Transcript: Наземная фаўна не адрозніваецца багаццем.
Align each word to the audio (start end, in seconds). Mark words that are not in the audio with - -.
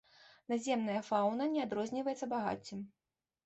Наземная 0.53 0.95
фаўна 1.11 1.49
не 1.53 1.61
адрозніваецца 1.67 2.33
багаццем. 2.35 2.85